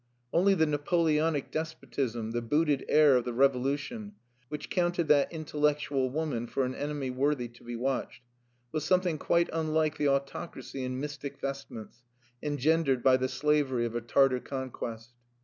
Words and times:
Only 0.33 0.55
the 0.55 0.65
Napoleonic 0.65 1.51
despotism, 1.51 2.31
the 2.31 2.41
booted 2.41 2.83
heir 2.89 3.17
of 3.17 3.23
the 3.23 3.33
Revolution, 3.35 4.13
which 4.49 4.71
counted 4.71 5.07
that 5.09 5.31
intellectual 5.31 6.09
woman 6.09 6.47
for 6.47 6.65
an 6.65 6.73
enemy 6.73 7.11
worthy 7.11 7.47
to 7.49 7.63
be 7.63 7.75
watched, 7.75 8.23
was 8.71 8.83
something 8.83 9.19
quite 9.19 9.51
unlike 9.53 9.97
the 9.97 10.07
autocracy 10.07 10.83
in 10.83 10.99
mystic 10.99 11.39
vestments, 11.39 12.01
engendered 12.41 13.03
by 13.03 13.15
the 13.15 13.29
slavery 13.29 13.85
of 13.85 13.93
a 13.93 14.01
Tartar 14.01 14.39
conquest. 14.39 15.11